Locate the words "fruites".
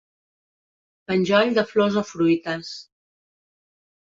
2.15-2.73